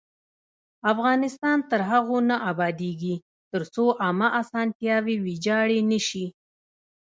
افغانستان 0.93 1.57
تر 1.71 1.81
هغو 1.91 2.17
نه 2.29 2.35
ابادیږي، 2.51 3.15
ترڅو 3.51 3.85
عامه 4.03 4.27
اسانتیاوې 4.41 5.15
ویجاړې 5.25 5.79
نشي. 5.91 6.25